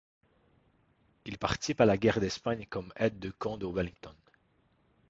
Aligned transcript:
Il 1.25 1.37
participe 1.37 1.79
à 1.79 1.85
la 1.85 1.95
guerre 1.95 2.19
d'Espagne 2.19 2.65
comme 2.67 2.91
aide 2.95 3.19
de 3.19 3.29
camp 3.29 3.59
de 3.59 3.67
Wellington. 3.67 4.15